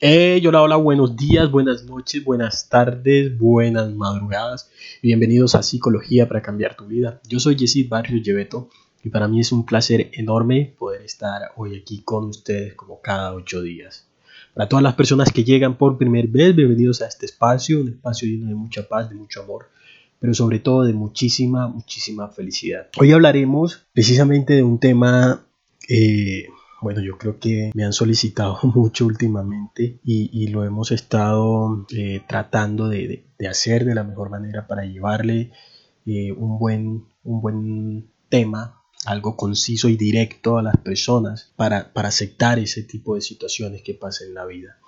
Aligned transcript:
Hey, 0.00 0.46
hola, 0.46 0.62
hola, 0.62 0.76
buenos 0.76 1.16
días, 1.16 1.50
buenas 1.50 1.84
noches, 1.84 2.22
buenas 2.22 2.68
tardes, 2.68 3.36
buenas 3.36 3.92
madrugadas. 3.92 4.70
Bienvenidos 5.02 5.56
a 5.56 5.64
Psicología 5.64 6.28
para 6.28 6.40
cambiar 6.40 6.76
tu 6.76 6.86
vida. 6.86 7.20
Yo 7.28 7.40
soy 7.40 7.56
Yesid 7.56 7.88
Barrios 7.88 8.22
Lleveto 8.22 8.70
y 9.02 9.08
para 9.08 9.26
mí 9.26 9.40
es 9.40 9.50
un 9.50 9.66
placer 9.66 10.08
enorme 10.12 10.72
poder 10.78 11.02
estar 11.02 11.50
hoy 11.56 11.76
aquí 11.76 12.02
con 12.02 12.26
ustedes 12.26 12.74
como 12.74 13.00
cada 13.00 13.34
ocho 13.34 13.60
días. 13.60 14.06
Para 14.54 14.68
todas 14.68 14.84
las 14.84 14.94
personas 14.94 15.32
que 15.32 15.42
llegan 15.42 15.76
por 15.76 15.98
primera 15.98 16.28
vez, 16.30 16.54
bienvenidos 16.54 17.02
a 17.02 17.08
este 17.08 17.26
espacio, 17.26 17.80
un 17.80 17.88
espacio 17.88 18.28
lleno 18.28 18.46
de 18.46 18.54
mucha 18.54 18.86
paz, 18.86 19.08
de 19.08 19.16
mucho 19.16 19.42
amor, 19.42 19.68
pero 20.20 20.32
sobre 20.32 20.60
todo 20.60 20.84
de 20.84 20.92
muchísima, 20.92 21.66
muchísima 21.66 22.28
felicidad. 22.28 22.88
Hoy 22.98 23.10
hablaremos 23.10 23.84
precisamente 23.92 24.52
de 24.52 24.62
un 24.62 24.78
tema... 24.78 25.44
Eh, 25.88 26.46
bueno, 26.80 27.00
yo 27.00 27.18
creo 27.18 27.38
que 27.38 27.70
me 27.74 27.84
han 27.84 27.92
solicitado 27.92 28.58
mucho 28.74 29.06
últimamente 29.06 30.00
y, 30.04 30.48
lo 30.48 30.64
hemos 30.64 30.92
estado 30.92 31.86
eh, 31.90 32.22
tratando 32.26 32.88
de, 32.88 33.26
hacer 33.48 33.84
de 33.84 33.94
la 33.94 34.04
mejor 34.04 34.30
manera 34.30 34.66
para 34.66 34.84
llevarle 34.84 35.52
eh, 36.06 36.32
un, 36.32 36.58
buen, 36.58 37.04
un 37.24 37.40
buen 37.40 38.10
tema, 38.28 38.82
algo 39.04 39.36
conciso 39.36 39.88
y 39.88 39.96
directo 39.96 40.58
a 40.58 40.62
las 40.62 40.76
personas 40.78 41.52
para, 41.56 41.92
para 41.92 42.08
aceptar 42.08 42.58
ese 42.58 42.82
tipo 42.82 43.14
de 43.14 43.20
situaciones 43.20 43.82
que 43.82 43.94
pasan 43.94 44.28
en 44.28 44.34
la 44.34 44.46
vida. 44.46 44.78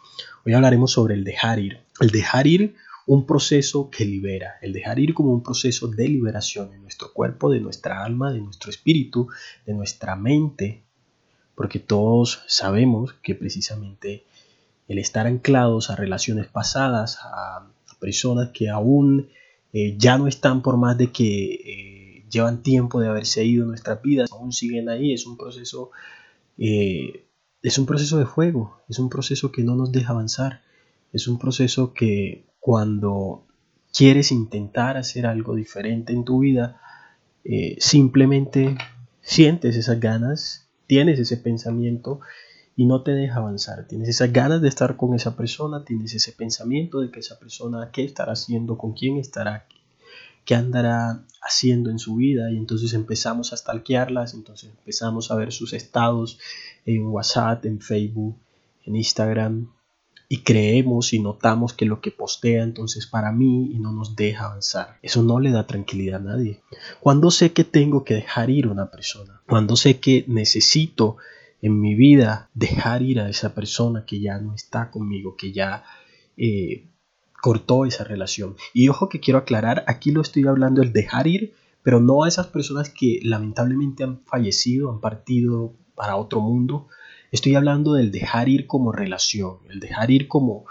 Hoy 0.45 0.55
hablaremos 0.55 0.93
sobre 0.93 1.15
el 1.15 1.25
dejar 1.25 1.59
ir. 1.59 1.81
El 2.01 2.11
dejar 2.11 2.47
ir 2.47 2.75
un 3.07 3.27
proceso 3.27 3.91
que 3.91 4.05
libera, 4.05 4.55
el 4.63 4.73
dejar 4.73 4.99
ir 4.99 5.15
como 5.15 5.33
un 5.33 5.43
proceso 5.43 5.89
de 5.89 6.09
liberación 6.09 6.73
en 6.73 6.83
nuestro 6.83 7.13
cuerpo, 7.13 7.51
de 7.51 7.61
nuestra 7.61 8.05
alma, 8.05 8.33
de 8.33 8.41
nuestro 8.41 8.71
espíritu, 8.71 9.29
de 9.67 9.75
nuestra 9.75 10.17
mente, 10.17 10.85
porque 11.61 11.79
todos 11.79 12.43
sabemos 12.47 13.13
que 13.23 13.35
precisamente 13.35 14.25
el 14.89 14.97
estar 14.97 15.27
anclados 15.27 15.91
a 15.91 15.95
relaciones 15.95 16.47
pasadas, 16.47 17.19
a 17.23 17.71
personas 18.01 18.49
que 18.55 18.71
aún 18.71 19.29
eh, 19.75 19.95
ya 19.99 20.17
no 20.17 20.27
están 20.27 20.63
por 20.63 20.79
más 20.79 20.97
de 20.97 21.13
que 21.13 21.53
eh, 21.53 22.25
llevan 22.31 22.63
tiempo 22.63 22.99
de 22.99 23.09
haberse 23.09 23.45
ido 23.45 23.65
en 23.65 23.69
nuestras 23.69 24.01
vidas, 24.01 24.33
aún 24.33 24.53
siguen 24.53 24.89
ahí, 24.89 25.13
es 25.13 25.27
un 25.27 25.37
proceso, 25.37 25.91
eh, 26.57 27.27
es 27.61 27.77
un 27.77 27.85
proceso 27.85 28.17
de 28.17 28.25
fuego, 28.25 28.81
es 28.89 28.99
un 28.99 29.11
proceso 29.11 29.53
que 29.53 29.63
no 29.63 29.77
nos 29.77 29.93
deja 29.93 30.15
avanzar, 30.15 30.63
es 31.13 31.29
un 31.29 31.39
proceso 31.39 31.93
que 31.93 32.47
cuando 32.59 33.45
quieres 33.93 34.33
intentar 34.33 34.97
hacer 34.97 35.27
algo 35.27 35.55
diferente 35.55 36.15
en 36.15 36.25
tu 36.25 36.39
vida, 36.39 36.81
simplemente 37.77 38.79
sientes 39.21 39.77
esas 39.77 40.01
ganas 40.01 40.70
tienes 40.91 41.21
ese 41.21 41.37
pensamiento 41.37 42.19
y 42.75 42.85
no 42.85 43.05
te 43.05 43.13
deja 43.13 43.37
avanzar. 43.37 43.87
Tienes 43.87 44.09
esas 44.09 44.33
ganas 44.33 44.61
de 44.61 44.67
estar 44.67 44.97
con 44.97 45.15
esa 45.15 45.37
persona, 45.37 45.85
tienes 45.85 46.13
ese 46.17 46.33
pensamiento 46.33 46.99
de 46.99 47.13
que 47.13 47.21
esa 47.21 47.39
persona, 47.39 47.91
qué 47.93 48.03
estará 48.03 48.33
haciendo, 48.33 48.77
con 48.77 48.93
quién 48.93 49.17
estará, 49.17 49.69
qué 50.45 50.57
andará 50.57 51.23
haciendo 51.43 51.91
en 51.91 52.01
su 52.01 52.17
vida 52.17 52.51
y 52.51 52.57
entonces 52.57 52.93
empezamos 52.93 53.53
a 53.53 53.57
stalkearlas, 53.57 54.35
entonces 54.35 54.71
empezamos 54.71 55.31
a 55.31 55.37
ver 55.37 55.53
sus 55.53 55.75
estados 55.75 56.41
en 56.85 57.07
WhatsApp, 57.07 57.67
en 57.67 57.81
Facebook, 57.81 58.37
en 58.85 58.97
Instagram 58.97 59.71
y 60.33 60.43
creemos 60.43 61.13
y 61.13 61.19
notamos 61.19 61.73
que 61.73 61.87
lo 61.87 62.01
que 62.01 62.13
postea 62.13 62.63
entonces 62.63 63.09
para 63.09 63.33
mí 63.33 63.73
y 63.73 63.81
no 63.81 63.91
nos 63.93 64.15
deja 64.15 64.45
avanzar. 64.45 64.97
Eso 65.03 65.25
no 65.25 65.41
le 65.41 65.51
da 65.51 65.67
tranquilidad 65.67 66.21
a 66.21 66.25
nadie. 66.25 66.61
Cuando 67.01 67.33
sé 67.33 67.53
que 67.53 67.65
tengo 67.65 68.05
que 68.05 68.15
dejar 68.15 68.49
ir 68.49 68.67
a 68.67 68.71
una 68.71 68.93
persona, 68.93 69.43
cuando 69.49 69.75
sé 69.75 69.99
que 69.99 70.25
necesito 70.29 71.17
en 71.63 71.81
mi 71.81 71.97
vida 71.97 72.49
dejar 72.55 73.03
ir 73.03 73.19
a 73.19 73.29
esa 73.29 73.57
persona 73.57 74.05
que 74.07 74.21
ya 74.21 74.39
no 74.39 74.55
está 74.55 74.93
conmigo, 74.93 75.35
que 75.37 75.51
ya 75.51 75.83
eh, 76.37 76.87
cortó 77.43 77.85
esa 77.85 78.05
relación. 78.05 78.55
Y 78.73 78.89
ojo 78.89 79.09
que 79.09 79.19
quiero 79.19 79.41
aclarar, 79.41 79.83
aquí 79.89 80.13
lo 80.13 80.21
estoy 80.21 80.47
hablando 80.47 80.81
el 80.81 80.93
dejar 80.93 81.27
ir, 81.27 81.55
pero 81.83 81.99
no 81.99 82.23
a 82.23 82.29
esas 82.29 82.47
personas 82.47 82.89
que 82.89 83.19
lamentablemente 83.25 84.05
han 84.05 84.21
fallecido, 84.27 84.93
han 84.93 85.01
partido 85.01 85.75
para 85.97 86.15
otro 86.15 86.41
mundo. 86.41 86.87
Estoy 87.31 87.55
hablando 87.55 87.95
del 87.95 88.11
dejar 88.11 88.49
ir 88.49 88.67
como 88.67 88.93
relación, 88.93 89.59
el 89.69 89.81
dejar 89.81 90.11
ir 90.11 90.29
como, 90.29 90.65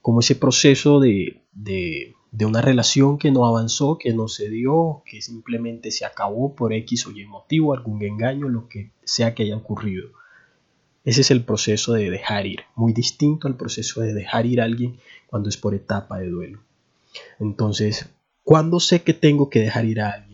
como 0.00 0.20
ese 0.20 0.34
proceso 0.36 1.00
de, 1.00 1.42
de 1.52 2.44
una 2.44 2.60
relación 2.60 3.18
que 3.18 3.30
no 3.30 3.46
avanzó, 3.46 3.98
que 3.98 4.12
no 4.12 4.28
se 4.28 4.48
dio, 4.48 5.02
que 5.06 5.22
simplemente 5.22 5.90
se 5.90 6.04
acabó 6.04 6.54
por 6.54 6.72
X 6.72 7.06
o 7.06 7.10
Y 7.10 7.24
motivo, 7.24 7.74
algún 7.74 8.02
engaño, 8.02 8.48
lo 8.48 8.68
que 8.68 8.92
sea 9.04 9.34
que 9.34 9.44
haya 9.44 9.56
ocurrido. 9.56 10.10
Ese 11.04 11.22
es 11.22 11.30
el 11.30 11.42
proceso 11.42 11.94
de 11.94 12.10
dejar 12.10 12.46
ir, 12.46 12.60
muy 12.74 12.92
distinto 12.92 13.48
al 13.48 13.56
proceso 13.56 14.02
de 14.02 14.12
dejar 14.12 14.44
ir 14.44 14.60
a 14.60 14.64
alguien 14.64 14.98
cuando 15.26 15.48
es 15.48 15.56
por 15.56 15.74
etapa 15.74 16.18
de 16.18 16.28
duelo. 16.28 16.60
Entonces, 17.40 18.10
¿cuándo 18.44 18.78
sé 18.78 19.02
que 19.02 19.14
tengo 19.14 19.48
que 19.48 19.60
dejar 19.60 19.86
ir 19.86 20.00
a 20.00 20.10
alguien? 20.10 20.27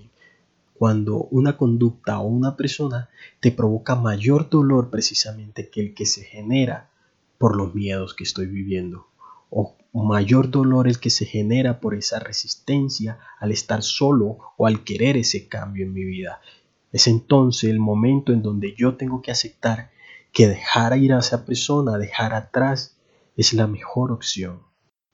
Cuando 0.75 1.29
una 1.31 1.57
conducta 1.57 2.19
o 2.19 2.27
una 2.27 2.57
persona 2.57 3.09
te 3.41 3.53
provoca 3.53 3.95
mayor 3.95 4.51
dolor 4.51 4.91
precisamente 4.91 5.71
que 5.71 5.81
el 5.81 5.95
que 5.95 6.07
se 6.07 6.25
genera 6.25 6.91
por 7.39 7.57
los 7.57 7.75
miedos 7.75 8.15
que 8.15 8.25
estoy 8.25 8.47
viviendo 8.47 9.07
o 9.51 9.77
mayor 9.93 10.51
dolor 10.51 10.89
el 10.89 10.99
que 10.99 11.11
se 11.11 11.25
genera 11.25 11.79
por 11.79 11.95
esa 11.95 12.19
resistencia 12.19 13.19
al 13.39 13.53
estar 13.53 13.83
solo 13.83 14.39
o 14.57 14.67
al 14.67 14.83
querer 14.83 15.17
ese 15.17 15.47
cambio 15.47 15.85
en 15.85 15.93
mi 15.93 16.05
vida. 16.05 16.41
Es 16.91 17.07
entonces 17.07 17.71
el 17.71 17.79
momento 17.79 18.33
en 18.33 18.43
donde 18.43 18.75
yo 18.77 18.97
tengo 18.97 19.23
que 19.23 19.31
aceptar 19.31 19.91
que 20.33 20.49
dejar 20.49 20.99
ir 20.99 21.13
a 21.13 21.21
esa 21.21 21.47
persona, 21.47 21.97
dejar 21.97 22.35
atrás, 22.35 22.99
es 23.37 23.53
la 23.53 23.69
mejor 23.69 24.11
opción. 24.11 24.63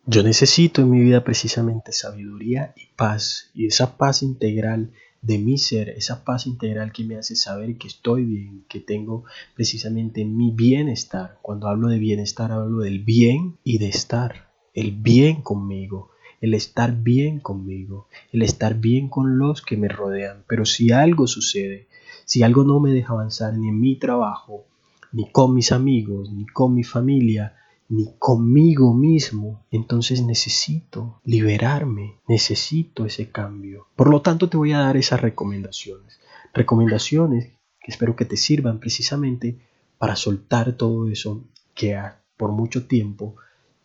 Yo 0.06 0.22
necesito 0.22 0.81
en 0.81 0.91
mi 0.91 1.00
vida 1.00 1.22
precisamente 1.25 1.92
sabiduría 1.92 2.72
y 2.75 2.87
paz, 2.97 3.50
y 3.53 3.66
esa 3.66 3.98
paz 3.98 4.22
integral 4.22 4.92
de 5.23 5.39
mi 5.39 5.59
ser, 5.59 5.91
esa 5.91 6.25
paz 6.25 6.47
integral 6.47 6.93
que 6.93 7.05
me 7.05 7.17
hace 7.17 7.37
saber 7.37 7.77
que 7.77 7.89
estoy 7.89 8.25
bien, 8.25 8.65
que 8.69 8.81
tengo 8.81 9.25
precisamente 9.55 10.25
mi 10.25 10.51
bienestar. 10.51 11.39
Cuando 11.43 11.69
hablo 11.69 11.89
de 11.89 11.99
bienestar 11.99 12.53
hablo 12.53 12.81
del 12.81 13.01
bien 13.01 13.59
y 13.63 13.79
de 13.79 13.89
estar 13.89 14.51
el 14.75 14.93
bien 14.93 15.43
conmigo, 15.43 16.11
el 16.41 16.55
estar 16.55 17.03
bien 17.03 17.39
conmigo, 17.39 18.09
el 18.33 18.43
estar 18.43 18.77
bien 18.77 19.09
con 19.09 19.39
los 19.39 19.61
que 19.61 19.77
me 19.77 19.89
rodean. 19.89 20.45
Pero 20.49 20.65
si 20.65 20.91
algo 20.91 21.27
sucede, 21.27 21.87
si 22.25 22.43
algo 22.43 22.65
no 22.65 22.81
me 22.81 22.91
deja 22.91 23.13
avanzar 23.13 23.57
ni 23.57 23.69
en 23.69 23.81
mi 23.81 23.97
trabajo, 23.97 24.65
ni 25.13 25.31
con 25.31 25.55
mis 25.55 25.73
amigos, 25.73 26.31
ni 26.31 26.47
con 26.47 26.75
mi 26.75 26.85
familia, 26.85 27.57
ni 27.91 28.15
conmigo 28.21 28.95
mismo, 28.95 29.67
entonces 29.73 30.23
necesito 30.23 31.21
liberarme, 31.25 32.21
necesito 32.28 33.05
ese 33.05 33.31
cambio. 33.31 33.89
Por 33.97 34.09
lo 34.09 34.23
tanto, 34.23 34.49
te 34.49 34.56
voy 34.56 34.73
a 34.73 34.78
dar 34.78 34.97
esas 34.97 35.21
recomendaciones. 35.21 36.21
Recomendaciones 36.55 37.53
que 37.81 37.91
espero 37.91 38.15
que 38.15 38.25
te 38.25 38.37
sirvan 38.37 38.78
precisamente 38.78 39.59
para 39.99 40.15
soltar 40.15 40.73
todo 40.75 41.09
eso 41.09 41.45
que 41.75 42.01
por 42.37 42.53
mucho 42.53 42.87
tiempo 42.87 43.34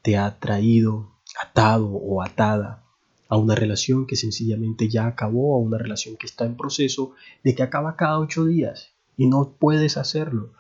te 0.03 0.17
ha 0.17 0.39
traído 0.39 1.11
atado 1.41 1.87
o 1.87 2.21
atada 2.21 2.83
a 3.27 3.37
una 3.37 3.55
relación 3.55 4.05
que 4.05 4.15
sencillamente 4.15 4.87
ya 4.87 5.07
acabó, 5.07 5.55
a 5.55 5.59
una 5.59 5.79
relación 5.79 6.15
que 6.15 6.27
está 6.27 6.45
en 6.45 6.57
proceso 6.57 7.13
de 7.43 7.55
que 7.55 7.63
acaba 7.63 7.95
cada 7.95 8.19
ocho 8.19 8.45
días 8.45 8.93
y 9.17 9.25
no 9.25 9.55
puedes 9.57 9.97
hacerlo 9.97 10.53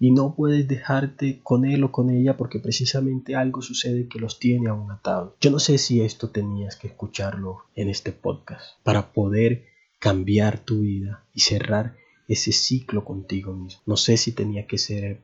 y 0.00 0.12
no 0.12 0.34
puedes 0.34 0.66
dejarte 0.66 1.40
con 1.42 1.66
él 1.66 1.84
o 1.84 1.92
con 1.92 2.08
ella 2.08 2.38
porque 2.38 2.58
precisamente 2.58 3.36
algo 3.36 3.60
sucede 3.60 4.08
que 4.08 4.18
los 4.18 4.38
tiene 4.38 4.70
aún 4.70 4.90
atados. 4.90 5.34
Yo 5.42 5.50
no 5.50 5.58
sé 5.58 5.76
si 5.76 6.00
esto 6.00 6.30
tenías 6.30 6.76
que 6.76 6.88
escucharlo 6.88 7.66
en 7.74 7.90
este 7.90 8.10
podcast 8.10 8.82
para 8.82 9.12
poder 9.12 9.66
cambiar 9.98 10.58
tu 10.58 10.80
vida 10.80 11.26
y 11.34 11.40
cerrar 11.40 11.96
ese 12.26 12.50
ciclo 12.50 13.04
contigo 13.04 13.52
mismo. 13.52 13.82
No 13.84 13.98
sé 13.98 14.16
si 14.16 14.32
tenía 14.32 14.66
que 14.66 14.78
ser 14.78 15.20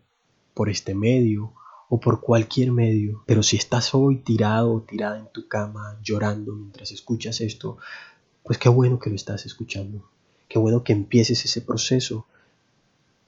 por 0.53 0.69
este 0.69 0.95
medio 0.95 1.55
o 1.89 1.99
por 1.99 2.21
cualquier 2.21 2.71
medio. 2.71 3.25
Pero 3.27 3.43
si 3.43 3.57
estás 3.57 3.95
hoy 3.95 4.17
tirado 4.17 4.75
o 4.75 4.83
tirada 4.83 5.19
en 5.19 5.33
tu 5.33 5.49
cama 5.49 5.99
llorando 6.03 6.55
mientras 6.55 6.93
escuchas 6.93 7.41
esto, 7.41 7.79
pues 8.43 8.59
qué 8.59 8.69
bueno 8.69 8.99
que 8.99 9.09
lo 9.09 9.17
estás 9.17 9.47
escuchando. 9.47 10.11
Qué 10.49 10.59
bueno 10.59 10.85
que 10.85 10.93
empieces 10.93 11.47
ese 11.47 11.63
proceso 11.63 12.27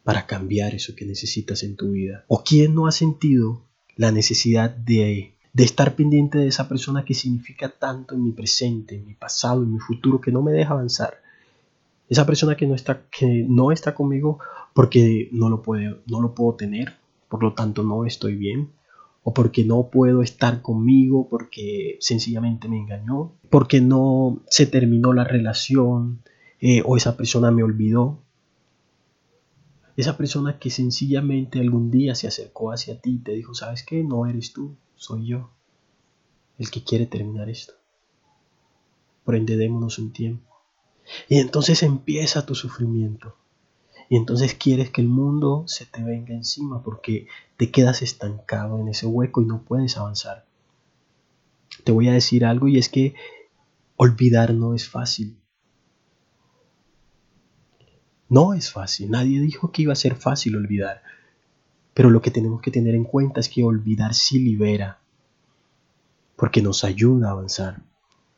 para 0.08 0.24
cambiar 0.24 0.74
eso 0.74 0.96
que 0.96 1.04
necesitas 1.04 1.62
en 1.64 1.76
tu 1.76 1.90
vida. 1.90 2.24
¿O 2.28 2.42
quién 2.42 2.74
no 2.74 2.86
ha 2.86 2.92
sentido 2.92 3.60
la 3.94 4.10
necesidad 4.10 4.70
de, 4.70 5.34
de 5.52 5.64
estar 5.64 5.96
pendiente 5.96 6.38
de 6.38 6.48
esa 6.48 6.66
persona 6.66 7.04
que 7.04 7.12
significa 7.12 7.68
tanto 7.68 8.14
en 8.14 8.24
mi 8.24 8.32
presente, 8.32 8.94
en 8.94 9.04
mi 9.04 9.12
pasado, 9.12 9.62
en 9.64 9.74
mi 9.74 9.78
futuro, 9.78 10.18
que 10.18 10.32
no 10.32 10.40
me 10.40 10.52
deja 10.52 10.72
avanzar? 10.72 11.20
Esa 12.08 12.24
persona 12.24 12.56
que 12.56 12.66
no 12.66 12.74
está, 12.74 13.02
que 13.10 13.44
no 13.46 13.70
está 13.70 13.94
conmigo 13.94 14.38
porque 14.72 15.28
no 15.30 15.50
lo, 15.50 15.60
puede, 15.60 16.00
no 16.06 16.22
lo 16.22 16.34
puedo 16.34 16.54
tener, 16.54 16.94
por 17.28 17.42
lo 17.42 17.52
tanto 17.52 17.82
no 17.82 18.06
estoy 18.06 18.34
bien, 18.34 18.70
o 19.24 19.34
porque 19.34 19.62
no 19.66 19.90
puedo 19.90 20.22
estar 20.22 20.62
conmigo 20.62 21.28
porque 21.28 21.98
sencillamente 22.00 22.66
me 22.66 22.78
engañó, 22.78 23.32
porque 23.50 23.82
no 23.82 24.40
se 24.48 24.64
terminó 24.64 25.12
la 25.12 25.24
relación 25.24 26.22
eh, 26.62 26.82
o 26.86 26.96
esa 26.96 27.18
persona 27.18 27.50
me 27.50 27.62
olvidó. 27.62 28.22
Esa 29.98 30.16
persona 30.16 30.60
que 30.60 30.70
sencillamente 30.70 31.58
algún 31.58 31.90
día 31.90 32.14
se 32.14 32.28
acercó 32.28 32.70
hacia 32.70 33.00
ti 33.00 33.16
y 33.16 33.18
te 33.18 33.32
dijo, 33.32 33.52
¿sabes 33.52 33.82
qué? 33.82 34.04
No 34.04 34.26
eres 34.26 34.52
tú, 34.52 34.76
soy 34.94 35.26
yo 35.26 35.50
el 36.56 36.70
que 36.70 36.84
quiere 36.84 37.06
terminar 37.06 37.50
esto. 37.50 37.72
Por 39.24 39.34
ende, 39.34 39.56
démonos 39.56 39.98
un 39.98 40.12
tiempo. 40.12 40.54
Y 41.28 41.38
entonces 41.38 41.82
empieza 41.82 42.46
tu 42.46 42.54
sufrimiento. 42.54 43.34
Y 44.08 44.16
entonces 44.16 44.54
quieres 44.54 44.90
que 44.90 45.00
el 45.00 45.08
mundo 45.08 45.64
se 45.66 45.84
te 45.84 46.04
venga 46.04 46.32
encima 46.32 46.80
porque 46.80 47.26
te 47.56 47.72
quedas 47.72 48.00
estancado 48.00 48.78
en 48.78 48.86
ese 48.86 49.06
hueco 49.06 49.42
y 49.42 49.46
no 49.46 49.62
puedes 49.62 49.96
avanzar. 49.96 50.46
Te 51.82 51.90
voy 51.90 52.06
a 52.06 52.12
decir 52.12 52.44
algo 52.44 52.68
y 52.68 52.78
es 52.78 52.88
que 52.88 53.16
olvidar 53.96 54.54
no 54.54 54.74
es 54.74 54.88
fácil. 54.88 55.37
No 58.28 58.54
es 58.54 58.70
fácil. 58.70 59.10
Nadie 59.10 59.40
dijo 59.40 59.72
que 59.72 59.82
iba 59.82 59.92
a 59.92 59.96
ser 59.96 60.14
fácil 60.14 60.56
olvidar. 60.56 61.02
Pero 61.94 62.10
lo 62.10 62.20
que 62.20 62.30
tenemos 62.30 62.60
que 62.60 62.70
tener 62.70 62.94
en 62.94 63.04
cuenta 63.04 63.40
es 63.40 63.48
que 63.48 63.64
olvidar 63.64 64.14
sí 64.14 64.38
libera. 64.38 65.00
Porque 66.36 66.62
nos 66.62 66.84
ayuda 66.84 67.28
a 67.28 67.32
avanzar. 67.32 67.82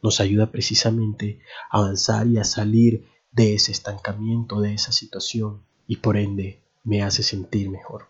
Nos 0.03 0.21
ayuda 0.21 0.51
precisamente 0.51 1.41
a 1.71 1.79
avanzar 1.79 2.27
y 2.27 2.39
a 2.39 2.45
salir 2.45 3.07
de 3.33 3.55
ese 3.55 3.73
estancamiento, 3.73 4.61
de 4.61 4.75
esa 4.75 4.93
situación. 4.93 5.63
Y 5.87 5.97
por 5.97 6.17
ende 6.17 6.63
me 6.85 7.03
hace 7.03 7.23
sentir 7.23 7.69
mejor. 7.69 8.07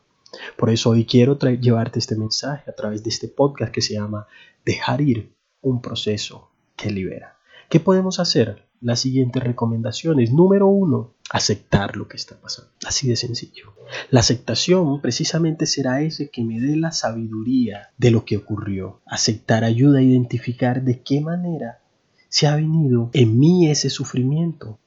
Por 0.56 0.70
eso 0.70 0.90
hoy 0.90 1.04
quiero 1.04 1.38
llevarte 1.38 1.98
este 1.98 2.14
mensaje 2.14 2.70
a 2.70 2.74
través 2.74 3.02
de 3.02 3.10
este 3.10 3.26
podcast 3.26 3.72
que 3.72 3.82
se 3.82 3.94
llama 3.94 4.28
Dejar 4.64 5.00
ir 5.00 5.34
un 5.60 5.80
proceso 5.80 6.50
que 6.76 6.90
libera. 6.90 7.36
¿Qué 7.68 7.80
podemos 7.80 8.20
hacer? 8.20 8.69
Las 8.80 9.00
siguientes 9.00 9.42
recomendaciones. 9.42 10.32
Número 10.32 10.66
uno, 10.66 11.12
aceptar 11.30 11.96
lo 11.96 12.08
que 12.08 12.16
está 12.16 12.40
pasando. 12.40 12.70
Así 12.86 13.08
de 13.08 13.16
sencillo. 13.16 13.74
La 14.10 14.20
aceptación 14.20 15.00
precisamente 15.00 15.66
será 15.66 16.00
ese 16.00 16.30
que 16.30 16.42
me 16.42 16.60
dé 16.60 16.76
la 16.76 16.90
sabiduría 16.90 17.90
de 17.98 18.10
lo 18.10 18.24
que 18.24 18.36
ocurrió. 18.36 19.00
Aceptar 19.06 19.64
ayuda 19.64 19.98
a 19.98 20.02
identificar 20.02 20.82
de 20.82 21.02
qué 21.02 21.20
manera 21.20 21.80
se 22.28 22.46
ha 22.46 22.56
venido 22.56 23.10
en 23.12 23.38
mí 23.38 23.70
ese 23.70 23.90
sufrimiento. 23.90 24.78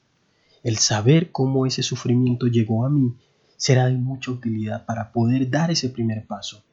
El 0.64 0.78
saber 0.78 1.32
cómo 1.32 1.66
ese 1.66 1.84
sufrimiento 1.84 2.48
llegó 2.48 2.86
a 2.86 2.90
mí 2.90 3.16
será 3.58 3.86
de 3.86 3.98
mucha 3.98 4.32
utilidad 4.32 4.86
para 4.86 5.12
poder 5.12 5.50
dar 5.50 5.72
ese 5.72 5.90
primer 5.90 6.26
paso. 6.26 6.64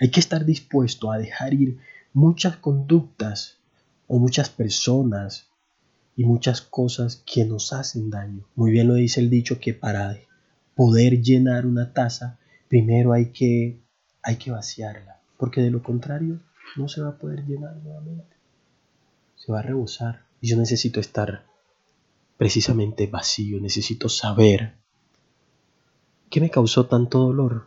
Hay 0.00 0.10
que 0.10 0.20
estar 0.20 0.44
dispuesto 0.44 1.12
a 1.12 1.18
dejar 1.18 1.54
ir 1.54 1.78
muchas 2.12 2.56
conductas 2.56 3.58
o 4.06 4.18
muchas 4.18 4.48
personas 4.48 5.48
y 6.16 6.24
muchas 6.24 6.60
cosas 6.60 7.22
que 7.26 7.44
nos 7.44 7.72
hacen 7.72 8.10
daño. 8.10 8.44
Muy 8.54 8.70
bien 8.70 8.88
lo 8.88 8.94
dice 8.94 9.20
el 9.20 9.30
dicho 9.30 9.60
que 9.60 9.74
para 9.74 10.18
poder 10.74 11.22
llenar 11.22 11.66
una 11.66 11.92
taza, 11.92 12.38
primero 12.68 13.12
hay 13.12 13.26
que, 13.26 13.78
hay 14.22 14.36
que 14.36 14.50
vaciarla, 14.50 15.20
porque 15.36 15.60
de 15.60 15.70
lo 15.70 15.82
contrario 15.82 16.40
no 16.76 16.88
se 16.88 17.02
va 17.02 17.10
a 17.10 17.18
poder 17.18 17.44
llenar 17.44 17.76
nuevamente. 17.76 18.36
Se 19.36 19.52
va 19.52 19.60
a 19.60 19.62
rebosar. 19.62 20.24
Y 20.40 20.48
yo 20.48 20.56
necesito 20.56 21.00
estar 21.00 21.46
precisamente 22.36 23.06
vacío, 23.06 23.60
necesito 23.60 24.08
saber 24.08 24.74
¿Qué 26.30 26.40
me 26.40 26.50
causó 26.50 26.86
tanto 26.86 27.20
dolor? 27.20 27.66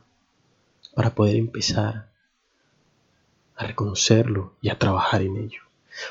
Para 0.94 1.16
poder 1.16 1.38
empezar 1.38 2.12
a 3.56 3.66
reconocerlo 3.66 4.54
y 4.62 4.70
a 4.70 4.78
trabajar 4.78 5.22
en 5.22 5.38
ello. 5.38 5.62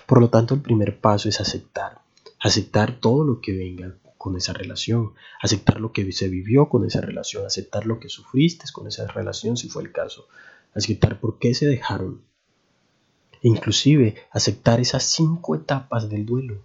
Por 0.06 0.20
lo 0.20 0.30
tanto, 0.30 0.54
el 0.54 0.60
primer 0.60 0.98
paso 0.98 1.28
es 1.28 1.40
aceptar. 1.40 2.00
Aceptar 2.40 3.00
todo 3.00 3.24
lo 3.24 3.40
que 3.40 3.52
venga 3.52 3.96
con 4.16 4.36
esa 4.36 4.52
relación, 4.52 5.12
aceptar 5.40 5.80
lo 5.80 5.92
que 5.92 6.10
se 6.12 6.28
vivió 6.28 6.68
con 6.68 6.84
esa 6.84 7.00
relación, 7.00 7.46
aceptar 7.46 7.86
lo 7.86 8.00
que 8.00 8.08
sufriste 8.08 8.64
con 8.72 8.86
esa 8.88 9.06
relación 9.06 9.56
si 9.56 9.68
fue 9.68 9.82
el 9.82 9.92
caso, 9.92 10.26
aceptar 10.74 11.20
por 11.20 11.38
qué 11.38 11.54
se 11.54 11.66
dejaron, 11.66 12.22
inclusive 13.42 14.16
aceptar 14.30 14.80
esas 14.80 15.04
cinco 15.04 15.54
etapas 15.54 16.08
del 16.08 16.26
duelo, 16.26 16.64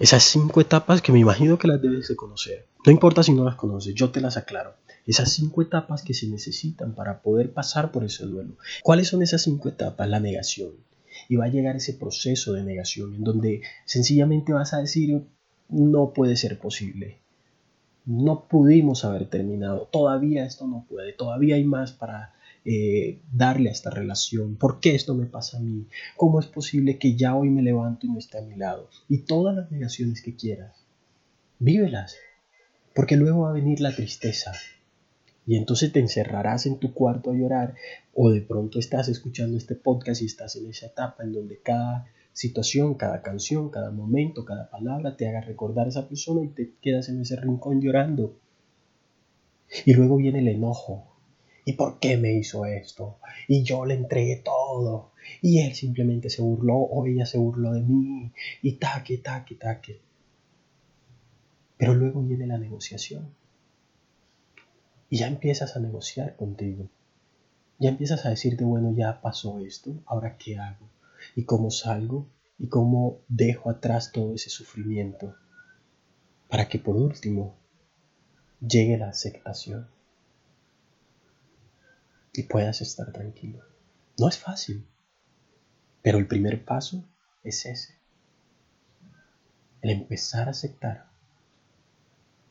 esas 0.00 0.22
cinco 0.22 0.60
etapas 0.60 1.02
que 1.02 1.12
me 1.12 1.18
imagino 1.18 1.58
que 1.58 1.68
las 1.68 1.80
debes 1.82 2.08
de 2.08 2.16
conocer. 2.16 2.66
No 2.84 2.92
importa 2.92 3.22
si 3.22 3.32
no 3.32 3.44
las 3.44 3.56
conoces, 3.56 3.94
yo 3.94 4.10
te 4.10 4.20
las 4.20 4.36
aclaro 4.36 4.74
esas 5.06 5.32
cinco 5.32 5.62
etapas 5.62 6.02
que 6.02 6.14
se 6.14 6.26
necesitan 6.26 6.94
para 6.94 7.22
poder 7.22 7.52
pasar 7.52 7.92
por 7.92 8.04
ese 8.04 8.26
duelo. 8.26 8.56
¿Cuáles 8.82 9.08
son 9.08 9.22
esas 9.22 9.42
cinco 9.42 9.68
etapas? 9.68 10.08
La 10.08 10.20
negación. 10.20 10.72
Y 11.28 11.36
va 11.36 11.46
a 11.46 11.50
llegar 11.50 11.76
ese 11.76 11.94
proceso 11.94 12.52
de 12.52 12.62
negación 12.62 13.14
en 13.14 13.24
donde 13.24 13.62
sencillamente 13.84 14.52
vas 14.52 14.74
a 14.74 14.80
decir, 14.80 15.26
no 15.68 16.12
puede 16.12 16.36
ser 16.36 16.58
posible. 16.58 17.18
No 18.04 18.46
pudimos 18.48 19.04
haber 19.04 19.28
terminado. 19.28 19.88
Todavía 19.90 20.44
esto 20.44 20.66
no 20.66 20.86
puede. 20.88 21.12
Todavía 21.12 21.56
hay 21.56 21.64
más 21.64 21.92
para 21.92 22.34
eh, 22.64 23.20
darle 23.32 23.68
a 23.68 23.72
esta 23.72 23.90
relación. 23.90 24.56
¿Por 24.56 24.80
qué 24.80 24.94
esto 24.94 25.14
me 25.14 25.26
pasa 25.26 25.58
a 25.58 25.60
mí? 25.60 25.86
¿Cómo 26.16 26.40
es 26.40 26.46
posible 26.46 26.98
que 26.98 27.16
ya 27.16 27.34
hoy 27.34 27.50
me 27.50 27.62
levanto 27.62 28.06
y 28.06 28.10
no 28.10 28.18
esté 28.18 28.38
a 28.38 28.42
mi 28.42 28.56
lado? 28.56 28.88
Y 29.08 29.18
todas 29.18 29.56
las 29.56 29.70
negaciones 29.70 30.22
que 30.22 30.36
quieras. 30.36 30.84
Vívelas. 31.58 32.16
Porque 32.94 33.16
luego 33.16 33.42
va 33.42 33.50
a 33.50 33.54
venir 33.54 33.80
la 33.80 33.94
tristeza, 33.94 34.52
y 35.46 35.56
entonces 35.56 35.92
te 35.92 36.00
encerrarás 36.00 36.66
en 36.66 36.78
tu 36.78 36.92
cuarto 36.92 37.30
a 37.30 37.34
llorar 37.34 37.74
o 38.14 38.30
de 38.30 38.42
pronto 38.42 38.80
estás 38.80 39.08
escuchando 39.08 39.56
este 39.56 39.76
podcast 39.76 40.20
y 40.20 40.26
estás 40.26 40.56
en 40.56 40.68
esa 40.68 40.86
etapa 40.86 41.22
en 41.22 41.32
donde 41.32 41.60
cada 41.60 42.06
situación, 42.32 42.94
cada 42.94 43.22
canción, 43.22 43.70
cada 43.70 43.92
momento, 43.92 44.44
cada 44.44 44.68
palabra 44.68 45.16
te 45.16 45.28
haga 45.28 45.40
recordar 45.40 45.86
a 45.86 45.90
esa 45.90 46.08
persona 46.08 46.42
y 46.42 46.48
te 46.48 46.72
quedas 46.82 47.08
en 47.08 47.20
ese 47.20 47.36
rincón 47.36 47.80
llorando. 47.80 48.36
Y 49.84 49.94
luego 49.94 50.16
viene 50.16 50.40
el 50.40 50.48
enojo. 50.48 51.12
¿Y 51.64 51.74
por 51.74 51.98
qué 51.98 52.16
me 52.16 52.32
hizo 52.32 52.66
esto? 52.66 53.18
Y 53.48 53.62
yo 53.62 53.84
le 53.84 53.94
entregué 53.94 54.36
todo. 54.44 55.12
Y 55.42 55.60
él 55.60 55.74
simplemente 55.74 56.28
se 56.28 56.42
burló 56.42 56.76
o 56.76 57.06
ella 57.06 57.26
se 57.26 57.38
burló 57.38 57.72
de 57.72 57.82
mí. 57.82 58.32
Y 58.62 58.72
taque, 58.72 59.18
taque, 59.18 59.54
taque. 59.54 60.00
Pero 61.76 61.94
luego 61.94 62.22
viene 62.22 62.46
la 62.46 62.58
negociación 62.58 63.28
y 65.08 65.18
ya 65.18 65.28
empiezas 65.28 65.76
a 65.76 65.80
negociar 65.80 66.36
contigo. 66.36 66.88
Ya 67.78 67.90
empiezas 67.90 68.24
a 68.24 68.30
decirte, 68.30 68.64
bueno, 68.64 68.92
ya 68.94 69.20
pasó 69.20 69.60
esto, 69.60 69.94
ahora 70.06 70.36
qué 70.38 70.58
hago 70.58 70.88
y 71.34 71.44
cómo 71.44 71.70
salgo 71.70 72.26
y 72.58 72.68
cómo 72.68 73.20
dejo 73.28 73.70
atrás 73.70 74.12
todo 74.12 74.34
ese 74.34 74.50
sufrimiento 74.50 75.34
para 76.48 76.68
que 76.68 76.78
por 76.78 76.96
último 76.96 77.56
llegue 78.60 78.96
la 78.96 79.10
aceptación 79.10 79.88
y 82.32 82.44
puedas 82.44 82.80
estar 82.80 83.12
tranquilo. 83.12 83.62
No 84.18 84.28
es 84.28 84.38
fácil, 84.38 84.86
pero 86.02 86.18
el 86.18 86.26
primer 86.26 86.64
paso 86.64 87.04
es 87.42 87.66
ese. 87.66 87.94
El 89.82 89.90
empezar 89.90 90.48
a 90.48 90.52
aceptar, 90.52 91.06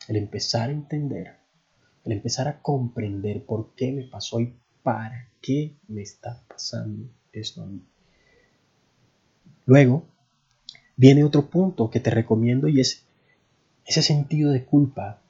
el 0.08 0.18
empezar 0.18 0.70
a 0.70 0.74
entender 0.74 1.45
el 2.06 2.12
empezar 2.12 2.48
a 2.48 2.62
comprender 2.62 3.44
por 3.44 3.74
qué 3.76 3.92
me 3.92 4.04
pasó 4.04 4.40
y 4.40 4.54
para 4.84 5.30
qué 5.42 5.76
me 5.88 6.02
está 6.02 6.44
pasando 6.48 7.10
esto 7.34 7.64
a 7.64 7.66
mí. 7.66 7.82
Luego, 9.66 10.06
viene 10.96 11.24
otro 11.24 11.50
punto 11.50 11.90
que 11.90 12.00
te 12.00 12.12
recomiendo 12.12 12.68
y 12.68 12.80
es 12.80 13.06
ese 13.86 14.02
sentido 14.02 14.52
de 14.52 14.64
culpa. 14.64 15.22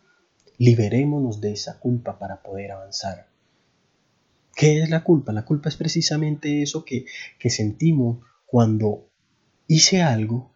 Liberémonos 0.58 1.42
de 1.42 1.54
esa 1.54 1.80
culpa 1.80 2.20
para 2.20 2.42
poder 2.42 2.72
avanzar. 2.72 3.28
¿Qué 4.56 4.82
es 4.82 4.90
la 4.90 5.04
culpa? 5.04 5.34
La 5.34 5.44
culpa 5.44 5.68
es 5.68 5.76
precisamente 5.76 6.62
eso 6.62 6.86
que, 6.86 7.06
que 7.40 7.50
sentimos 7.50 8.20
cuando 8.46 9.10
hice 9.68 10.02
algo 10.02 10.55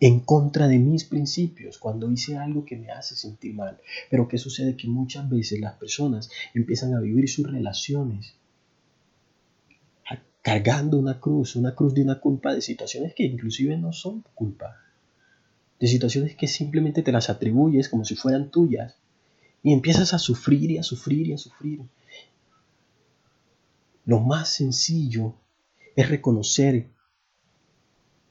en 0.00 0.20
contra 0.20 0.68
de 0.68 0.78
mis 0.78 1.04
principios, 1.04 1.78
cuando 1.78 2.10
hice 2.10 2.36
algo 2.36 2.64
que 2.64 2.76
me 2.76 2.90
hace 2.90 3.16
sentir 3.16 3.54
mal. 3.54 3.78
Pero 4.10 4.28
¿qué 4.28 4.38
sucede? 4.38 4.76
Que 4.76 4.88
muchas 4.88 5.28
veces 5.28 5.60
las 5.60 5.74
personas 5.74 6.30
empiezan 6.54 6.94
a 6.94 7.00
vivir 7.00 7.28
sus 7.28 7.50
relaciones 7.50 8.38
cargando 10.48 10.98
una 10.98 11.20
cruz, 11.20 11.56
una 11.56 11.74
cruz 11.74 11.92
de 11.92 12.00
una 12.00 12.20
culpa 12.20 12.54
de 12.54 12.62
situaciones 12.62 13.12
que 13.14 13.24
inclusive 13.24 13.76
no 13.76 13.92
son 13.92 14.24
culpa, 14.34 14.78
de 15.78 15.86
situaciones 15.86 16.36
que 16.36 16.46
simplemente 16.46 17.02
te 17.02 17.12
las 17.12 17.28
atribuyes 17.28 17.90
como 17.90 18.06
si 18.06 18.14
fueran 18.14 18.50
tuyas 18.50 18.96
y 19.62 19.74
empiezas 19.74 20.14
a 20.14 20.18
sufrir 20.18 20.70
y 20.70 20.78
a 20.78 20.82
sufrir 20.82 21.26
y 21.26 21.32
a 21.34 21.38
sufrir. 21.38 21.82
Lo 24.06 24.20
más 24.20 24.48
sencillo 24.48 25.34
es 25.94 26.08
reconocer 26.08 26.88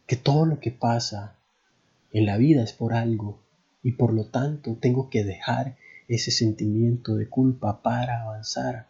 que 0.08 0.16
todo 0.16 0.48
lo 0.48 0.60
que 0.60 0.72
pasa 0.72 1.37
en 2.18 2.26
la 2.26 2.38
vida 2.38 2.64
es 2.64 2.74
por 2.74 2.94
algo 2.94 3.40
y 3.84 3.92
por 3.92 4.14
lo 4.14 4.26
tanto 4.26 4.78
tengo 4.82 5.10
que 5.10 5.24
dejar 5.24 5.78
ese 6.08 6.32
sentimiento 6.32 7.16
de 7.16 7.30
culpa 7.30 7.82
para 7.82 8.24
avanzar. 8.24 8.88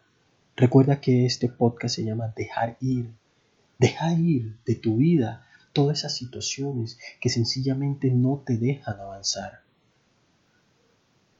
Recuerda 0.56 1.00
que 1.00 1.26
este 1.26 1.48
podcast 1.48 1.96
se 1.96 2.04
llama 2.04 2.32
Dejar 2.34 2.78
ir. 2.80 3.10
Deja 3.78 4.14
ir 4.14 4.56
de 4.64 4.74
tu 4.76 4.96
vida 4.96 5.46
todas 5.72 5.98
esas 5.98 6.16
situaciones 6.16 6.98
que 7.20 7.28
sencillamente 7.28 8.10
no 8.10 8.42
te 8.44 8.56
dejan 8.56 8.98
avanzar. 8.98 9.60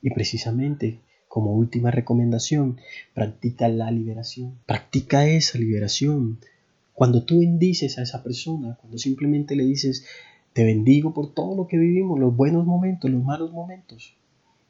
Y 0.03 0.11
precisamente 0.11 1.01
como 1.27 1.53
última 1.55 1.91
recomendación, 1.91 2.81
practica 3.15 3.69
la 3.69 3.91
liberación. 3.91 4.59
Practica 4.67 5.27
esa 5.27 5.59
liberación. 5.59 6.39
Cuando 6.93 7.25
tú 7.25 7.41
bendices 7.41 7.99
a 7.99 8.03
esa 8.03 8.23
persona, 8.23 8.77
cuando 8.81 8.99
simplemente 8.99 9.57
le 9.57 9.65
dices, 9.65 10.05
te 10.59 10.65
bendigo 10.65 11.15
por 11.15 11.35
todo 11.35 11.55
lo 11.55 11.69
que 11.69 11.79
vivimos, 11.79 12.19
los 12.19 12.35
buenos 12.35 12.67
momentos, 12.67 13.09
los 13.09 13.23
malos 13.23 13.53
momentos. 13.53 14.17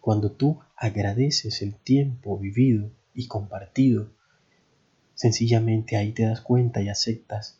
Cuando 0.02 0.32
tú 0.32 0.58
agradeces 0.76 1.62
el 1.62 1.76
tiempo 1.76 2.36
vivido 2.36 2.90
y 3.14 3.26
compartido, 3.26 4.10
sencillamente 5.14 5.96
ahí 5.96 6.12
te 6.12 6.24
das 6.24 6.42
cuenta 6.42 6.82
y 6.82 6.90
aceptas 6.90 7.58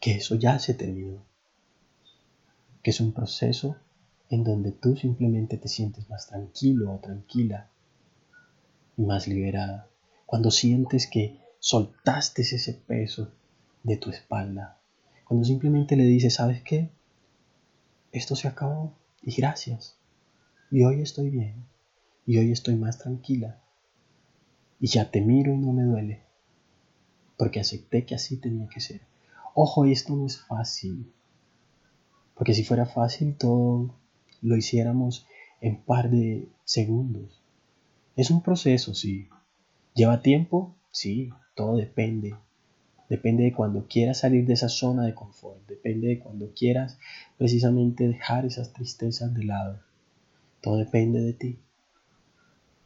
que 0.00 0.12
eso 0.12 0.36
ya 0.36 0.58
se 0.58 0.72
terminó, 0.72 1.22
que 2.82 2.88
es 2.88 3.02
un 3.02 3.12
proceso 3.12 3.76
en 4.30 4.42
donde 4.42 4.72
tú 4.72 4.96
simplemente 4.96 5.58
te 5.58 5.68
sientes 5.68 6.08
más 6.08 6.26
tranquilo 6.26 6.90
o 6.90 7.00
tranquila 7.00 7.68
y 8.96 9.02
más 9.02 9.28
liberada, 9.28 9.90
cuando 10.24 10.50
sientes 10.50 11.06
que 11.06 11.38
soltaste 11.58 12.40
ese 12.40 12.72
peso 12.72 13.30
de 13.82 13.98
tu 13.98 14.08
espalda, 14.08 14.80
cuando 15.26 15.44
simplemente 15.44 15.96
le 15.96 16.04
dices, 16.04 16.32
¿sabes 16.32 16.62
qué? 16.62 16.88
Esto 18.12 18.34
se 18.34 18.48
acabó 18.48 18.92
y 19.22 19.34
gracias. 19.34 19.96
Y 20.70 20.84
hoy 20.84 21.00
estoy 21.00 21.30
bien 21.30 21.64
y 22.26 22.38
hoy 22.38 22.52
estoy 22.52 22.76
más 22.76 22.98
tranquila 22.98 23.60
y 24.80 24.86
ya 24.86 25.10
te 25.10 25.20
miro 25.20 25.52
y 25.52 25.58
no 25.58 25.72
me 25.72 25.82
duele, 25.82 26.22
porque 27.36 27.60
acepté 27.60 28.06
que 28.06 28.14
así 28.14 28.36
tenía 28.38 28.66
que 28.68 28.80
ser. 28.80 29.00
Ojo, 29.54 29.84
esto 29.84 30.16
no 30.16 30.26
es 30.26 30.40
fácil, 30.40 31.12
porque 32.34 32.54
si 32.54 32.64
fuera 32.64 32.86
fácil 32.86 33.36
todo 33.36 33.94
lo 34.40 34.56
hiciéramos 34.56 35.26
en 35.60 35.76
par 35.76 36.10
de 36.10 36.48
segundos. 36.64 37.42
Es 38.16 38.30
un 38.30 38.42
proceso, 38.42 38.94
sí. 38.94 39.28
¿Lleva 39.94 40.22
tiempo? 40.22 40.74
Sí, 40.90 41.30
todo 41.54 41.76
depende. 41.76 42.34
Depende 43.10 43.42
de 43.42 43.52
cuando 43.52 43.88
quieras 43.88 44.18
salir 44.18 44.46
de 44.46 44.52
esa 44.52 44.68
zona 44.68 45.04
de 45.04 45.14
confort. 45.14 45.66
Depende 45.66 46.06
de 46.06 46.20
cuando 46.20 46.54
quieras 46.54 46.96
precisamente 47.36 48.06
dejar 48.06 48.46
esas 48.46 48.72
tristezas 48.72 49.34
de 49.34 49.42
lado. 49.42 49.82
Todo 50.60 50.76
depende 50.76 51.20
de 51.20 51.32
ti. 51.32 51.58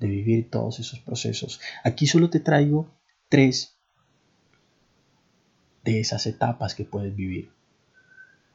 De 0.00 0.08
vivir 0.08 0.48
todos 0.48 0.80
esos 0.80 0.98
procesos. 1.00 1.60
Aquí 1.84 2.06
solo 2.06 2.30
te 2.30 2.40
traigo 2.40 2.90
tres 3.28 3.76
de 5.84 6.00
esas 6.00 6.26
etapas 6.26 6.74
que 6.74 6.86
puedes 6.86 7.14
vivir. 7.14 7.50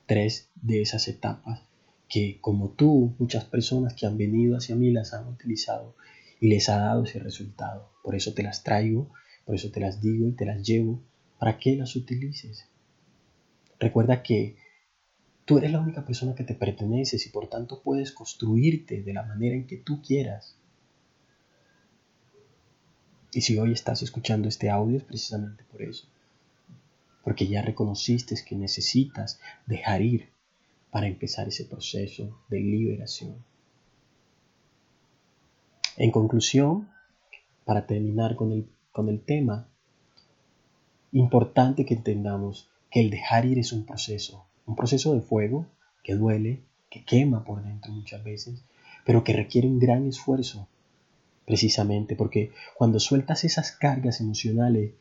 Tres 0.08 0.50
de 0.56 0.82
esas 0.82 1.08
etapas 1.08 1.62
que 2.08 2.40
como 2.42 2.70
tú, 2.70 3.14
muchas 3.20 3.46
personas 3.46 3.94
que 3.94 4.08
han 4.08 4.18
venido 4.18 4.58
hacia 4.58 4.76
mí 4.76 4.90
las 4.90 5.14
han 5.14 5.28
utilizado 5.28 5.96
y 6.42 6.50
les 6.50 6.68
ha 6.68 6.80
dado 6.80 7.04
ese 7.04 7.20
resultado. 7.20 7.92
Por 8.04 8.16
eso 8.16 8.34
te 8.34 8.42
las 8.42 8.64
traigo, 8.64 9.12
por 9.46 9.54
eso 9.54 9.70
te 9.70 9.80
las 9.80 10.02
digo 10.02 10.28
y 10.28 10.32
te 10.32 10.46
las 10.46 10.66
llevo, 10.66 11.04
para 11.40 11.58
que 11.58 11.76
las 11.76 11.96
utilices. 11.96 12.68
Recuerda 13.80 14.22
que 14.22 14.58
tú 15.46 15.58
eres 15.58 15.72
la 15.72 15.80
única 15.80 16.06
persona 16.06 16.36
que 16.36 16.44
te 16.44 16.54
perteneces 16.54 17.26
y 17.26 17.30
por 17.30 17.48
tanto 17.48 17.82
puedes 17.82 18.12
construirte 18.12 19.02
de 19.02 19.14
la 19.14 19.24
manera 19.24 19.56
en 19.56 19.66
que 19.66 19.78
tú 19.78 20.02
quieras. 20.02 20.58
Y 23.32 23.42
si 23.42 23.58
hoy 23.58 23.72
estás 23.72 24.02
escuchando 24.02 24.50
este 24.50 24.70
audio 24.70 24.98
es 24.98 25.04
precisamente 25.04 25.64
por 25.64 25.82
eso. 25.82 26.08
Porque 27.24 27.48
ya 27.48 27.62
reconociste 27.62 28.36
que 28.46 28.56
necesitas 28.56 29.40
dejar 29.66 30.02
ir 30.02 30.30
para 30.92 31.08
empezar 31.08 31.48
ese 31.48 31.66
proceso 31.66 32.42
de 32.50 32.60
liberación. 32.60 33.38
En 35.96 36.12
conclusión, 36.12 36.90
para 37.64 37.86
terminar 37.86 38.36
con 38.36 38.52
el, 38.52 38.68
con 38.92 39.10
el 39.10 39.22
tema, 39.22 39.69
importante 41.12 41.86
que 41.86 41.96
entendamos 41.96 42.70
que 42.90 43.02
el 43.02 43.10
dejar 43.10 43.46
ir 43.46 43.60
es 43.60 43.72
un 43.74 43.86
proceso, 43.86 44.46
un 44.66 44.76
proceso 44.76 45.14
de 45.14 45.22
fuego 45.22 45.66
que 46.04 46.16
duele, 46.16 46.62
que 46.90 47.04
quema 47.04 47.44
por 47.44 47.64
dentro 47.64 47.92
muchas 47.92 48.24
veces, 48.24 48.64
pero 49.06 49.24
que 49.24 49.34
requiere 49.34 49.68
un 49.68 49.80
gran 49.80 50.08
esfuerzo, 50.08 50.68
precisamente 51.46 52.16
porque 52.16 52.52
cuando 52.76 53.00
sueltas 53.00 53.44
esas 53.44 53.72
cargas 53.72 54.22
emocionales, 54.22 54.94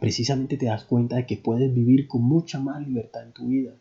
precisamente 0.00 0.56
te 0.56 0.66
das 0.66 0.84
cuenta 0.84 1.16
de 1.16 1.26
que 1.26 1.36
puedes 1.36 1.72
vivir 1.72 2.08
con 2.08 2.22
mucha 2.22 2.58
más 2.60 2.86
libertad 2.86 3.24
en 3.24 3.32
tu 3.32 3.46
vida 3.48 3.72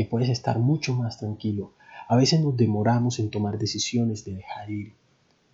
que 0.00 0.06
puedes 0.06 0.30
estar 0.30 0.58
mucho 0.58 0.94
más 0.94 1.18
tranquilo. 1.18 1.74
A 2.08 2.16
veces 2.16 2.40
nos 2.40 2.56
demoramos 2.56 3.18
en 3.18 3.30
tomar 3.30 3.58
decisiones 3.58 4.24
de 4.24 4.34
dejar 4.34 4.70
ir, 4.70 4.94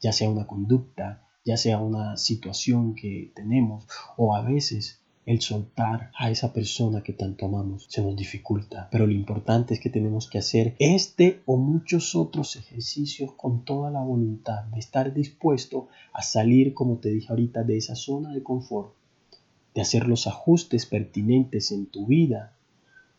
ya 0.00 0.12
sea 0.12 0.30
una 0.30 0.46
conducta, 0.46 1.25
ya 1.46 1.56
sea 1.56 1.78
una 1.78 2.16
situación 2.16 2.96
que 2.96 3.30
tenemos, 3.34 3.86
o 4.16 4.34
a 4.34 4.42
veces 4.42 5.00
el 5.26 5.40
soltar 5.40 6.10
a 6.18 6.28
esa 6.28 6.52
persona 6.52 7.02
que 7.02 7.12
tanto 7.12 7.46
amamos 7.46 7.86
se 7.88 8.02
nos 8.02 8.16
dificulta. 8.16 8.88
Pero 8.90 9.06
lo 9.06 9.12
importante 9.12 9.72
es 9.72 9.80
que 9.80 9.88
tenemos 9.88 10.28
que 10.28 10.38
hacer 10.38 10.74
este 10.80 11.42
o 11.46 11.56
muchos 11.56 12.16
otros 12.16 12.56
ejercicios 12.56 13.32
con 13.36 13.64
toda 13.64 13.92
la 13.92 14.02
voluntad 14.02 14.64
de 14.64 14.80
estar 14.80 15.14
dispuesto 15.14 15.86
a 16.12 16.22
salir, 16.22 16.74
como 16.74 16.98
te 16.98 17.10
dije 17.10 17.28
ahorita, 17.30 17.62
de 17.62 17.76
esa 17.76 17.94
zona 17.94 18.32
de 18.32 18.42
confort, 18.42 18.94
de 19.72 19.82
hacer 19.82 20.08
los 20.08 20.26
ajustes 20.26 20.84
pertinentes 20.84 21.70
en 21.70 21.86
tu 21.86 22.06
vida 22.06 22.56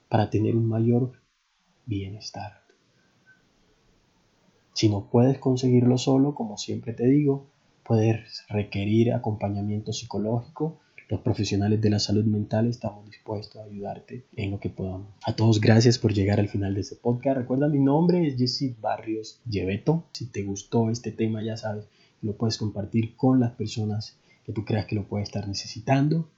para 0.10 0.30
tener 0.30 0.58
un 0.58 0.68
mayor 0.68 1.14
bienestar. 1.86 2.62
Si 4.74 4.90
no 4.90 5.10
puedes 5.10 5.40
conseguirlo 5.40 5.98
solo, 5.98 6.36
como 6.36 6.58
siempre 6.58 6.94
te 6.94 7.08
digo, 7.08 7.48
puedes 7.88 8.44
requerir 8.50 9.14
acompañamiento 9.14 9.94
psicológico. 9.94 10.80
Los 11.10 11.22
profesionales 11.22 11.80
de 11.80 11.90
la 11.90 12.00
salud 12.00 12.26
mental 12.26 12.68
estamos 12.68 13.06
dispuestos 13.06 13.62
a 13.62 13.64
ayudarte 13.64 14.26
en 14.36 14.52
lo 14.52 14.60
que 14.60 14.70
podamos. 14.70 15.08
A 15.24 15.34
todos 15.38 15.62
gracias 15.62 15.98
por 15.98 16.14
llegar 16.14 16.42
al 16.42 16.50
final 16.50 16.74
de 16.74 16.82
este 16.82 16.98
podcast. 16.98 17.38
Recuerda 17.38 17.70
mi 17.70 17.80
nombre 17.80 18.28
es 18.28 18.38
Jesse 18.38 18.76
Barrios 18.82 19.42
Lleveto. 19.50 20.04
Si 20.12 20.26
te 20.26 20.44
gustó 20.44 20.90
este 20.90 21.14
tema 21.14 21.42
ya 21.42 21.56
sabes 21.56 21.88
lo 22.22 22.36
puedes 22.36 22.58
compartir 22.58 23.16
con 23.16 23.40
las 23.40 23.52
personas 23.52 24.18
que 24.44 24.52
tú 24.52 24.66
creas 24.66 24.86
que 24.86 24.96
lo 24.96 25.08
puede 25.08 25.24
estar 25.24 25.48
necesitando. 25.48 26.30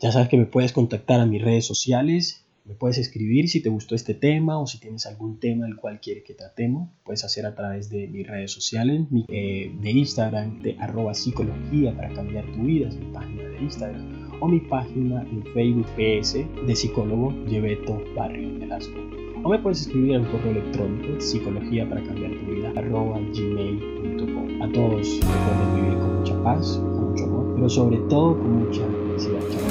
Ya 0.00 0.12
sabes 0.12 0.28
que 0.28 0.36
me 0.36 0.46
puedes 0.46 0.72
contactar 0.72 1.20
a 1.20 1.26
mis 1.26 1.42
redes 1.42 1.64
sociales. 1.66 2.44
Me 2.68 2.74
puedes 2.74 2.98
escribir 2.98 3.48
si 3.48 3.62
te 3.62 3.70
gustó 3.70 3.94
este 3.94 4.12
tema 4.12 4.60
o 4.60 4.66
si 4.66 4.78
tienes 4.78 5.06
algún 5.06 5.40
tema 5.40 5.64
del 5.64 5.76
cual 5.76 6.00
quieres 6.02 6.24
que 6.24 6.34
tratemos. 6.34 6.90
Puedes 7.02 7.24
hacer 7.24 7.46
a 7.46 7.54
través 7.54 7.88
de 7.88 8.08
mis 8.08 8.26
redes 8.26 8.52
sociales, 8.52 9.06
eh, 9.28 9.72
de 9.80 9.90
Instagram, 9.90 10.60
de 10.60 10.76
arroba 10.78 11.14
psicología 11.14 11.96
para 11.96 12.12
cambiar 12.12 12.44
tu 12.52 12.64
vida, 12.64 12.88
es 12.88 12.96
mi 12.96 13.10
página 13.10 13.44
de 13.44 13.62
Instagram, 13.62 14.42
o 14.42 14.48
mi 14.48 14.60
página 14.60 15.22
en 15.22 15.44
Facebook 15.54 15.86
PS 15.96 16.44
de 16.66 16.76
psicólogo 16.76 17.32
Lleveto 17.46 18.04
Barrio 18.14 18.58
Velasco. 18.58 19.00
O 19.42 19.48
me 19.48 19.58
puedes 19.60 19.80
escribir 19.80 20.16
al 20.16 20.30
correo 20.30 20.50
electrónico 20.50 21.18
psicología 21.22 21.88
para 21.88 22.02
cambiar 22.02 22.32
tu 22.32 22.52
vida. 22.52 22.68
A 22.68 22.74
todos 24.72 25.20
recuerden 25.20 25.74
vivir 25.74 25.98
con 25.98 26.18
mucha 26.18 26.42
paz, 26.42 26.76
con 26.76 27.12
mucho 27.12 27.24
amor, 27.24 27.54
pero 27.54 27.68
sobre 27.70 27.96
todo 28.10 28.36
con 28.36 28.64
mucha 28.64 28.82
felicidad. 28.82 29.67